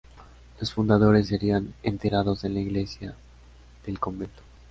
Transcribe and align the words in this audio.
Los 0.59 0.73
fundadores 0.73 1.27
serían 1.27 1.75
enterados 1.83 2.43
en 2.43 2.55
la 2.55 2.59
iglesia 2.61 3.13
del 3.85 3.99
convento. 3.99 4.41